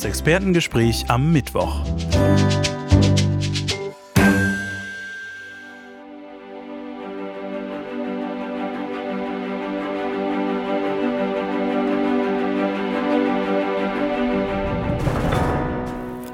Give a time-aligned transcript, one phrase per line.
[0.00, 1.84] Das Expertengespräch am Mittwoch.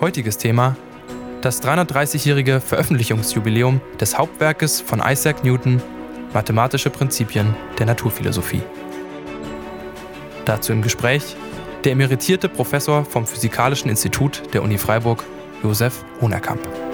[0.00, 0.76] Heutiges Thema
[1.42, 5.82] das 330-jährige Veröffentlichungsjubiläum des Hauptwerkes von Isaac Newton
[6.32, 8.62] Mathematische Prinzipien der Naturphilosophie.
[10.44, 11.34] Dazu im Gespräch
[11.84, 15.24] der emeritierte Professor vom Physikalischen Institut der Uni Freiburg,
[15.62, 16.85] Josef Honerkamp.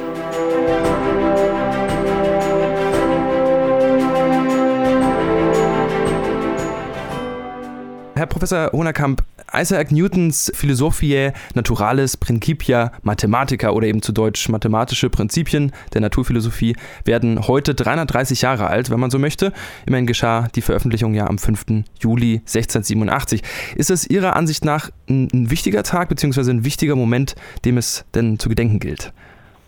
[8.33, 9.21] Professor Honerkamp,
[9.53, 16.75] Isaac Newtons Philosophiae Naturalis Principia Mathematica oder eben zu Deutsch mathematische Prinzipien der Naturphilosophie
[17.05, 19.53] werden heute 330 Jahre alt, wenn man so möchte.
[19.87, 21.85] Immerhin geschah die Veröffentlichung ja am 5.
[22.01, 23.43] Juli 1687.
[23.77, 26.53] Ist es Ihrer Ansicht nach ein, ein wichtiger Tag bzw.
[26.53, 27.35] ein wichtiger Moment,
[27.67, 29.13] dem es denn zu gedenken gilt?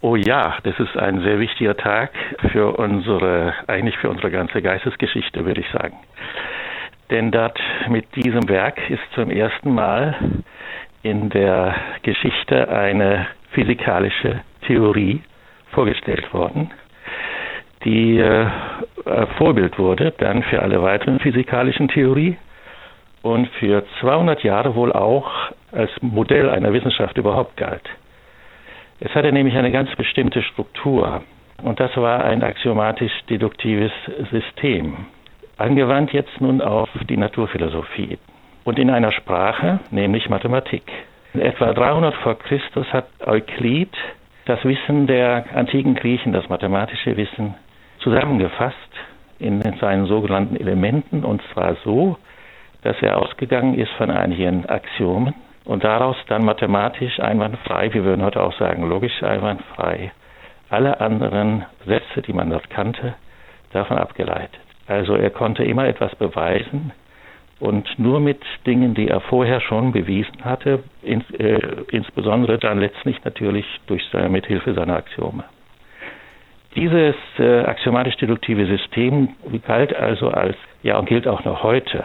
[0.01, 2.12] Oh ja, das ist ein sehr wichtiger Tag
[2.51, 5.97] für unsere, eigentlich für unsere ganze Geistesgeschichte, würde ich sagen.
[7.10, 10.14] Denn dort mit diesem Werk ist zum ersten Mal
[11.02, 15.22] in der Geschichte eine physikalische Theorie
[15.72, 16.70] vorgestellt worden,
[17.84, 18.47] die äh,
[19.36, 22.38] Vorbild wurde dann für alle weiteren physikalischen Theorien
[23.22, 25.30] und für 200 Jahre wohl auch
[25.72, 27.88] als Modell einer Wissenschaft überhaupt galt.
[29.00, 31.22] Es hatte nämlich eine ganz bestimmte Struktur
[31.62, 33.92] und das war ein axiomatisch-deduktives
[34.30, 35.06] System
[35.56, 38.19] angewandt jetzt nun auf die Naturphilosophie
[38.64, 40.84] und in einer Sprache, nämlich Mathematik.
[41.34, 43.91] Etwa 300 vor Christus hat Euklid
[44.47, 47.55] das Wissen der antiken Griechen, das mathematische Wissen,
[48.00, 48.77] zusammengefasst
[49.38, 52.16] in seinen sogenannten Elementen und zwar so,
[52.82, 58.42] dass er ausgegangen ist von einigen Axiomen und daraus dann mathematisch einwandfrei, wir würden heute
[58.42, 60.12] auch sagen logisch einwandfrei,
[60.69, 63.14] alle anderen Sätze, die man dort kannte,
[63.72, 64.63] davon abgeleitet.
[64.87, 66.93] Also er konnte immer etwas beweisen
[67.61, 71.59] und nur mit Dingen, die er vorher schon bewiesen hatte, ins, äh,
[71.91, 75.44] insbesondere dann letztlich natürlich durch seine, mithilfe seiner Axiome.
[76.75, 79.28] Dieses äh, axiomatisch-deduktive System
[79.67, 82.05] galt also als, ja und gilt auch noch heute,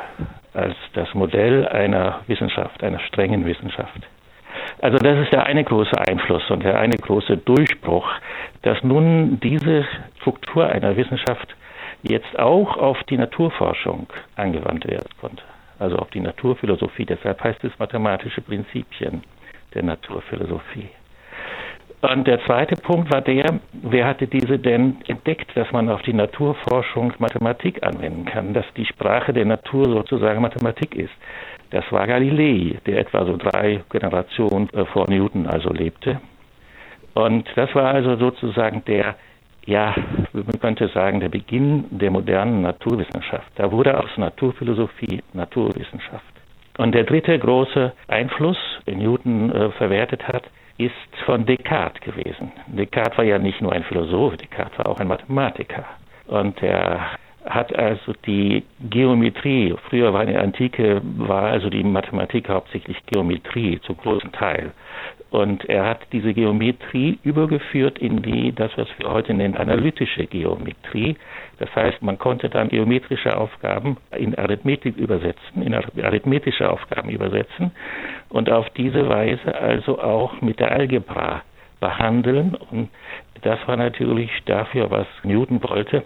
[0.54, 4.08] als das Modell einer Wissenschaft, einer strengen Wissenschaft.
[4.82, 8.08] Also das ist der eine große Einfluss und der eine große Durchbruch,
[8.62, 9.86] dass nun diese
[10.20, 11.56] Struktur einer Wissenschaft
[12.04, 15.44] jetzt auch auf die Naturforschung angewandt werden konnte,
[15.80, 17.06] also auf die Naturphilosophie.
[17.06, 19.24] Deshalb heißt es mathematische Prinzipien
[19.74, 20.90] der Naturphilosophie.
[22.02, 26.14] Und der zweite Punkt war der, wer hatte diese denn entdeckt, dass man auf die
[26.14, 31.12] Naturforschung Mathematik anwenden kann, dass die Sprache der Natur sozusagen Mathematik ist.
[31.72, 36.22] Das war Galilei, der etwa so drei Generationen äh, vor Newton also lebte.
[37.16, 39.16] Und das war also sozusagen der
[39.66, 39.94] ja,
[40.34, 43.52] man könnte sagen, der Beginn der modernen Naturwissenschaft.
[43.56, 46.26] Da wurde aus Naturphilosophie Naturwissenschaft.
[46.78, 48.58] Und der dritte große Einfluss,
[48.88, 50.44] den Newton äh, verwertet hat,
[50.78, 50.94] ist
[51.26, 52.52] von Descartes gewesen.
[52.68, 55.86] Descartes war ja nicht nur ein Philosoph, Descartes war auch ein Mathematiker.
[56.28, 57.18] Und er
[57.50, 63.80] hat also die Geometrie, früher war in der Antike, war also die Mathematik hauptsächlich Geometrie
[63.82, 64.72] zu großen Teil.
[65.32, 71.18] Und er hat diese Geometrie übergeführt in die, das was wir heute nennen, analytische Geometrie.
[71.58, 77.72] Das heißt, man konnte dann geometrische Aufgaben in Arithmetik übersetzen, in arithmetische Aufgaben übersetzen
[78.30, 81.44] und auf diese Weise also auch mit der Algebra
[81.80, 82.56] behandeln.
[82.72, 82.90] Und
[83.42, 86.04] das war natürlich dafür, was Newton wollte,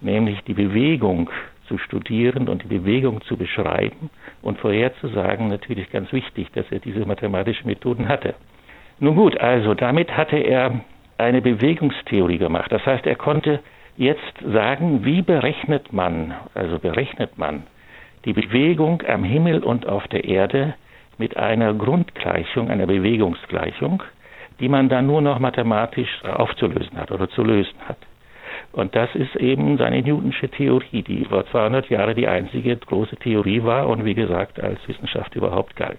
[0.00, 1.30] nämlich die Bewegung
[1.66, 4.10] zu studieren und die Bewegung zu beschreiben
[4.42, 8.34] und vorherzusagen, natürlich ganz wichtig, dass er diese mathematischen Methoden hatte.
[8.98, 10.80] Nun gut, also damit hatte er
[11.18, 12.70] eine Bewegungstheorie gemacht.
[12.70, 13.60] Das heißt, er konnte
[13.96, 17.64] jetzt sagen, wie berechnet man, also berechnet man
[18.24, 20.74] die Bewegung am Himmel und auf der Erde
[21.18, 24.02] mit einer Grundgleichung, einer Bewegungsgleichung,
[24.60, 27.98] die man dann nur noch mathematisch aufzulösen hat oder zu lösen hat.
[28.76, 33.62] Und das ist eben seine Newtonsche Theorie, die über 200 Jahre die einzige große Theorie
[33.62, 35.98] war und wie gesagt als Wissenschaft überhaupt galt.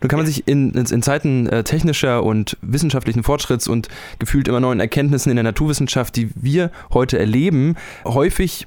[0.00, 3.88] Nun kann man sich in, in Zeiten äh, technischer und wissenschaftlichen Fortschritts und
[4.18, 8.66] gefühlt immer neuen Erkenntnissen in der Naturwissenschaft, die wir heute erleben, häufig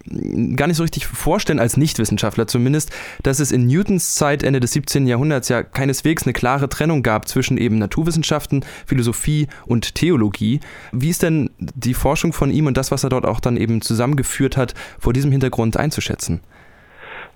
[0.56, 2.92] gar nicht so richtig vorstellen, als Nichtwissenschaftler zumindest,
[3.22, 5.06] dass es in Newtons Zeit, Ende des 17.
[5.06, 10.62] Jahrhunderts, ja keineswegs eine klare Trennung gab zwischen eben Naturwissenschaften, Philosophie und Theologie.
[10.92, 13.82] Wie ist denn die Forschung von ihm und das, was er dort auch dann eben
[13.82, 16.42] zusammengeführt hat, vor diesem Hintergrund einzuschätzen?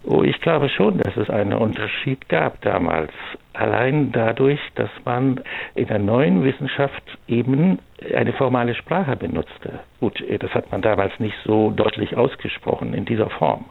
[0.03, 3.11] Oh, ich glaube schon, dass es einen Unterschied gab damals.
[3.53, 5.41] Allein dadurch, dass man
[5.75, 7.77] in der neuen Wissenschaft eben
[8.15, 9.79] eine formale Sprache benutzte.
[9.99, 13.65] Gut, das hat man damals nicht so deutlich ausgesprochen in dieser Form.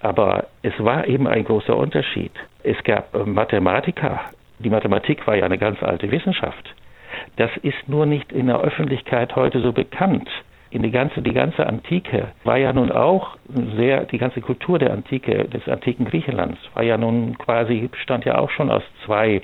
[0.00, 2.32] Aber es war eben ein großer Unterschied.
[2.62, 4.20] Es gab Mathematiker.
[4.60, 6.74] Die Mathematik war ja eine ganz alte Wissenschaft.
[7.36, 10.28] Das ist nur nicht in der Öffentlichkeit heute so bekannt
[10.70, 13.36] in die ganze, die ganze Antike war ja nun auch
[13.76, 18.38] sehr, die ganze Kultur der Antike, des antiken Griechenlands war ja nun quasi, bestand ja
[18.38, 19.40] auch schon aus zwei,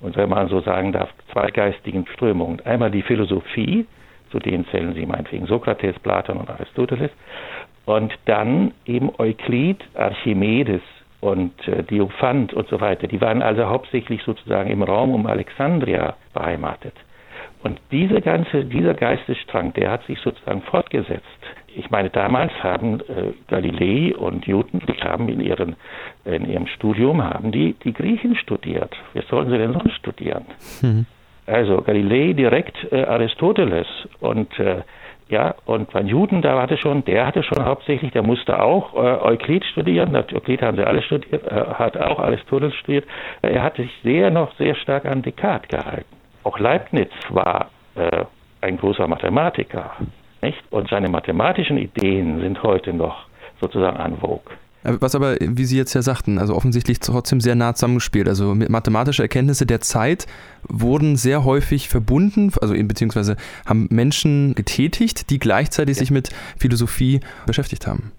[0.00, 2.60] und wenn man so sagen darf, zwei geistigen Strömungen.
[2.64, 3.86] Einmal die Philosophie,
[4.30, 7.10] zu denen zählen sie meinetwegen Sokrates, Platon und Aristoteles,
[7.84, 10.82] und dann eben Euklid, Archimedes
[11.20, 13.06] und äh, Diophant und so weiter.
[13.06, 16.94] Die waren also hauptsächlich sozusagen im Raum um Alexandria beheimatet.
[17.66, 21.26] Und diese ganze, dieser Geistesstrang, der hat sich sozusagen fortgesetzt.
[21.74, 25.74] Ich meine, damals haben äh, Galilei und Newton, die haben in, ihren,
[26.24, 28.94] in ihrem Studium, haben die, die Griechen studiert.
[29.14, 30.44] Wie sollen sie denn sonst studieren?
[30.80, 31.06] Mhm.
[31.46, 33.88] Also Galilei direkt äh, Aristoteles
[34.20, 34.82] und äh,
[35.28, 39.24] ja, und bei Newton, da hatte schon, der hatte schon hauptsächlich, der musste auch äh,
[39.24, 43.06] Euklid studieren, Euklid haben sie alle studiert, äh, hat auch Aristoteles studiert.
[43.42, 46.15] Er hat sich sehr noch sehr stark an Descartes gehalten.
[46.46, 48.24] Auch Leibniz war äh,
[48.60, 49.90] ein großer Mathematiker.
[50.42, 50.62] Nicht?
[50.70, 53.26] Und seine mathematischen Ideen sind heute noch
[53.60, 54.54] sozusagen an vogue.
[54.84, 58.28] Was aber, wie Sie jetzt ja sagten, also offensichtlich trotzdem sehr nah zusammengespielt.
[58.28, 60.26] Also mathematische Erkenntnisse der Zeit
[60.68, 63.34] wurden sehr häufig verbunden, also beziehungsweise
[63.66, 65.98] haben Menschen getätigt, die gleichzeitig ja.
[65.98, 68.12] sich mit Philosophie beschäftigt haben.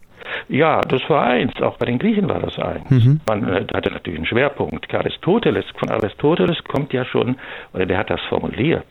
[0.50, 1.62] Ja, das war eins.
[1.62, 2.90] Auch bei den Griechen war das eins.
[2.90, 3.22] Mhm.
[3.28, 4.94] Man äh, hatte natürlich einen Schwerpunkt.
[4.94, 7.38] Aristoteles, von Aristoteles kommt ja schon,
[7.74, 8.86] oder der hat das formuliert,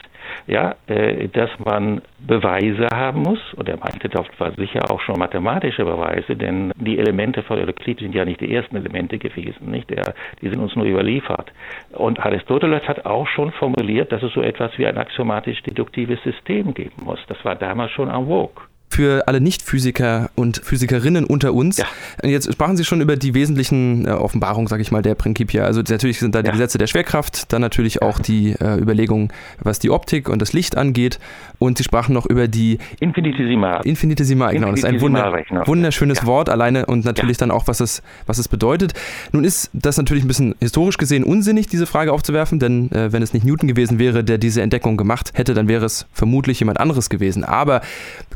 [0.47, 5.19] ja, äh, dass man Beweise haben muss, und er meinte, das war sicher auch schon
[5.19, 9.91] mathematische Beweise, denn die Elemente von Euklid sind ja nicht die ersten Elemente gewesen, nicht?
[9.91, 11.53] Der, die sind uns nur überliefert.
[11.93, 17.03] Und Aristoteles hat auch schon formuliert, dass es so etwas wie ein axiomatisch-deduktives System geben
[17.05, 17.21] muss.
[17.29, 18.63] Das war damals schon en vogue
[18.97, 21.77] für alle Nicht-Physiker und Physikerinnen unter uns.
[21.77, 21.85] Ja.
[22.25, 25.65] Jetzt sprachen Sie schon über die wesentlichen äh, Offenbarungen, sage ich mal, der Principia.
[25.65, 26.53] Also natürlich sind da die ja.
[26.53, 29.29] Gesetze der Schwerkraft, dann natürlich auch die äh, Überlegungen,
[29.61, 31.19] was die Optik und das Licht angeht.
[31.59, 33.83] Und Sie sprachen noch über die Infinitesimal.
[33.85, 34.71] Infinitesimal, genau.
[34.71, 35.31] Das ist ein wunder
[35.67, 36.27] wunderschönes ja.
[36.27, 38.95] Wort alleine und natürlich dann auch, was es, was es bedeutet.
[39.31, 43.23] Nun ist das natürlich ein bisschen historisch gesehen unsinnig, diese Frage aufzuwerfen, denn äh, wenn
[43.23, 46.81] es nicht Newton gewesen wäre, der diese Entdeckung gemacht hätte, dann wäre es vermutlich jemand
[46.81, 47.45] anderes gewesen.
[47.45, 47.83] Aber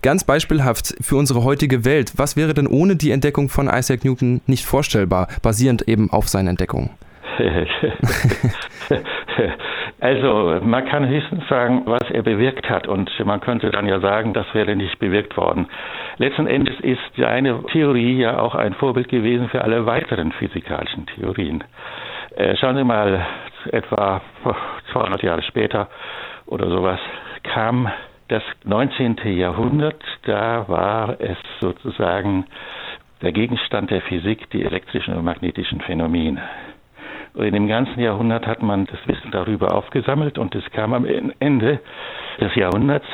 [0.03, 2.15] ganz beispielsweise beispielhaft für unsere heutige Welt.
[2.17, 6.49] Was wäre denn ohne die Entdeckung von Isaac Newton nicht vorstellbar, basierend eben auf seinen
[6.49, 6.91] Entdeckungen?
[10.01, 14.35] also man kann höchstens sagen, was er bewirkt hat und man könnte dann ja sagen,
[14.35, 15.69] das wäre nicht bewirkt worden.
[16.19, 21.63] Letzten Endes ist seine Theorie ja auch ein Vorbild gewesen für alle weiteren physikalischen Theorien.
[22.35, 23.25] Äh, schauen Sie mal,
[23.71, 24.21] etwa
[24.93, 25.89] 200 Jahre später
[26.47, 26.99] oder sowas
[27.45, 27.89] kam
[28.31, 29.17] das 19.
[29.37, 32.47] Jahrhundert, da war es sozusagen
[33.23, 36.41] der Gegenstand der Physik die elektrischen und magnetischen Phänomene.
[37.35, 41.07] Und in dem ganzen Jahrhundert hat man das Wissen darüber aufgesammelt und es kam am
[41.41, 41.81] Ende
[42.41, 43.07] des Jahrhunderts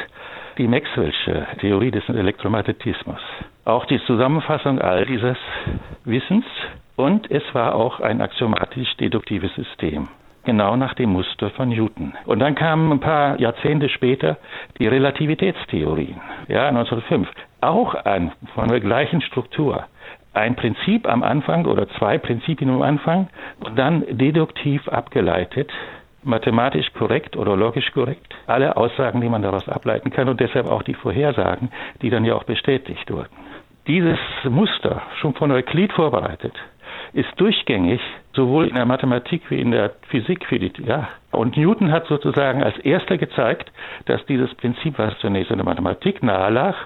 [0.58, 3.20] die Maxwell'sche Theorie des Elektromagnetismus.
[3.64, 5.38] Auch die Zusammenfassung all dieses
[6.04, 6.44] Wissens
[6.96, 10.08] und es war auch ein axiomatisch-deduktives System
[10.46, 12.14] genau nach dem Muster von Newton.
[12.24, 14.38] Und dann kamen ein paar Jahrzehnte später
[14.78, 17.28] die Relativitätstheorien, ja, 1905.
[17.60, 19.84] Auch an, von der gleichen Struktur.
[20.32, 23.28] Ein Prinzip am Anfang oder zwei Prinzipien am Anfang
[23.60, 25.70] und dann deduktiv abgeleitet,
[26.22, 28.34] mathematisch korrekt oder logisch korrekt.
[28.46, 31.70] Alle Aussagen, die man daraus ableiten kann und deshalb auch die Vorhersagen,
[32.02, 33.30] die dann ja auch bestätigt wurden.
[33.86, 36.54] Dieses Muster, schon von Euklid vorbereitet,
[37.12, 38.00] ist durchgängig,
[38.34, 40.44] sowohl in der Mathematik wie in der Physik.
[40.46, 41.08] Für die, ja.
[41.32, 43.70] Und Newton hat sozusagen als erster gezeigt,
[44.06, 46.76] dass dieses Prinzip, was zunächst in der Mathematik nahe lag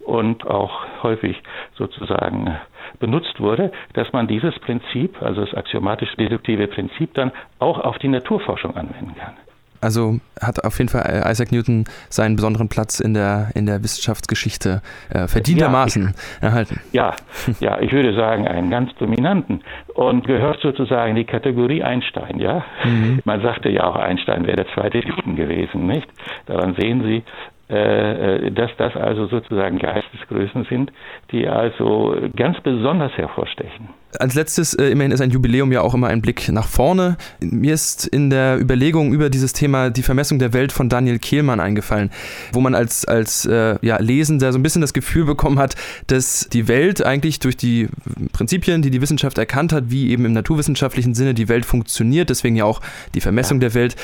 [0.00, 1.42] und auch häufig
[1.74, 2.56] sozusagen
[3.00, 8.76] benutzt wurde, dass man dieses Prinzip, also das axiomatisch-deduktive Prinzip, dann auch auf die Naturforschung
[8.76, 9.34] anwenden kann.
[9.80, 14.82] Also hat auf jeden Fall Isaac Newton seinen besonderen Platz in der, in der Wissenschaftsgeschichte
[15.10, 16.80] äh, verdientermaßen ja, erhalten.
[16.92, 17.14] Ja,
[17.60, 19.62] ja, ich würde sagen, einen ganz dominanten
[19.94, 22.64] und gehört sozusagen in die Kategorie Einstein, ja.
[22.84, 23.20] Mhm.
[23.24, 26.08] Man sagte ja auch, Einstein wäre der zweite Newton gewesen, nicht?
[26.46, 27.22] Daran sehen Sie,
[27.68, 30.92] dass das also sozusagen Geistesgrößen sind,
[31.30, 33.88] die also ganz besonders hervorstechen.
[34.18, 37.18] Als letztes, äh, immerhin ist ein Jubiläum ja auch immer ein Blick nach vorne.
[37.40, 41.60] Mir ist in der Überlegung über dieses Thema die Vermessung der Welt von Daniel Kehlmann
[41.60, 42.10] eingefallen,
[42.54, 45.74] wo man als, als äh, ja, Lesender so ein bisschen das Gefühl bekommen hat,
[46.06, 47.88] dass die Welt eigentlich durch die
[48.32, 52.56] Prinzipien, die die Wissenschaft erkannt hat, wie eben im naturwissenschaftlichen Sinne die Welt funktioniert, deswegen
[52.56, 52.80] ja auch
[53.14, 53.68] die Vermessung ja.
[53.68, 53.96] der Welt,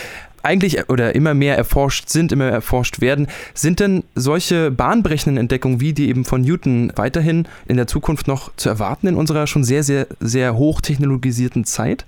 [0.44, 3.28] eigentlich oder immer mehr erforscht sind, immer erforscht werden.
[3.54, 8.54] Sind denn solche bahnbrechenden Entdeckungen wie die eben von Newton weiterhin in der Zukunft noch
[8.56, 12.06] zu erwarten in unserer schon sehr, sehr, sehr hochtechnologisierten Zeit?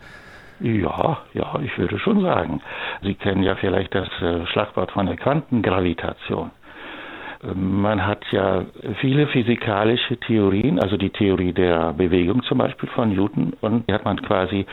[0.60, 2.62] Ja, ja, ich würde schon sagen.
[3.02, 6.50] Sie kennen ja vielleicht das äh, Schlagwort von der Quantengravitation.
[7.54, 8.64] Man hat ja
[9.00, 14.04] viele physikalische Theorien, also die Theorie der Bewegung zum Beispiel von Newton, und die hat
[14.04, 14.66] man quasi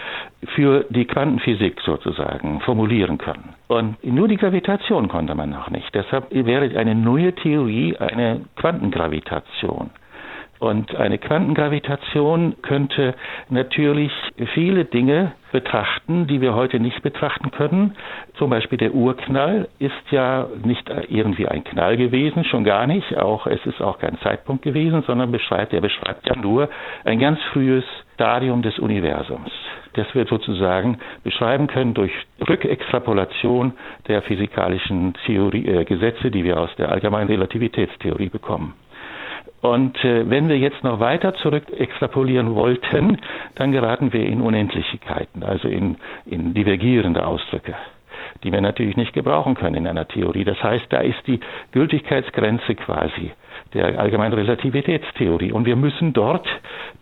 [0.56, 3.54] für die Quantenphysik sozusagen formulieren können.
[3.68, 5.94] Und nur die Gravitation konnte man noch nicht.
[5.94, 9.92] Deshalb wäre eine neue Theorie eine Quantengravitation.
[10.60, 13.16] Und eine Quantengravitation könnte
[13.50, 14.12] natürlich
[14.54, 17.96] viele Dinge betrachten, die wir heute nicht betrachten können.
[18.38, 23.18] Zum Beispiel der Urknall ist ja nicht irgendwie ein Knall gewesen, schon gar nicht.
[23.18, 26.70] Auch es ist auch kein Zeitpunkt gewesen, sondern beschreibt, er beschreibt ja nur
[27.04, 27.84] ein ganz frühes
[28.16, 29.52] Stadium des Universums
[29.96, 32.12] das wir sozusagen beschreiben können durch
[32.48, 33.74] Rückextrapolation
[34.08, 38.74] der physikalischen Theorie, äh, Gesetze, die wir aus der allgemeinen Relativitätstheorie bekommen.
[39.64, 43.18] Und äh, wenn wir jetzt noch weiter zurück extrapolieren wollten,
[43.56, 47.74] dann geraten wir in Unendlichkeiten, also in, in divergierende Ausdrücke,
[48.44, 50.44] die wir natürlich nicht gebrauchen können in einer Theorie.
[50.44, 51.40] Das heißt, da ist die
[51.72, 53.32] Gültigkeitsgrenze quasi
[53.74, 55.54] der allgemeinen Relativitätstheorie.
[55.54, 56.46] Und wir müssen dort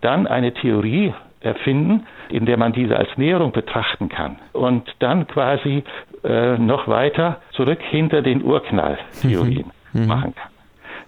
[0.01, 5.83] dann eine Theorie erfinden, in der man diese als Näherung betrachten kann und dann quasi
[6.23, 10.05] äh, noch weiter zurück hinter den Urknalltheorien mhm.
[10.05, 10.50] machen kann.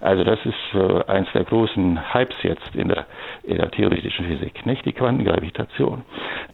[0.03, 3.05] Also das ist äh, eins der großen Hypes jetzt in der,
[3.43, 6.03] in der theoretischen Physik, nicht die Quantengravitation.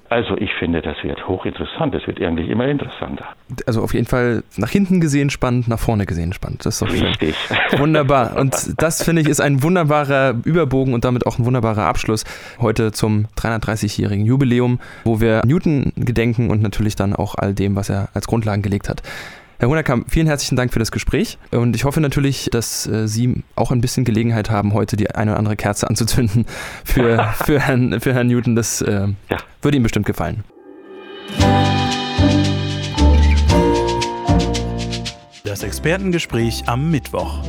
[0.07, 1.95] Also ich finde, das wird hochinteressant.
[1.95, 3.25] Das wird eigentlich immer interessanter.
[3.65, 6.63] Also auf jeden Fall nach hinten gesehen spannend, nach vorne gesehen spannend.
[6.63, 7.35] Das ist doch Richtig.
[7.35, 7.57] Schön.
[7.79, 8.37] Wunderbar.
[8.37, 12.25] Und das finde ich ist ein wunderbarer Überbogen und damit auch ein wunderbarer Abschluss
[12.59, 17.89] heute zum 330-jährigen Jubiläum, wo wir Newton gedenken und natürlich dann auch all dem, was
[17.89, 19.01] er als Grundlagen gelegt hat.
[19.61, 23.43] Herr Hunerkamp, vielen herzlichen Dank für das Gespräch und ich hoffe natürlich, dass äh, Sie
[23.57, 26.45] auch ein bisschen Gelegenheit haben, heute die eine oder andere Kerze anzuzünden
[26.85, 28.55] für, für, Herrn, für Herrn Newton.
[28.55, 29.37] Das äh, ja.
[29.61, 30.45] würde ihm bestimmt gefallen.
[35.43, 37.43] Das Expertengespräch am Mittwoch.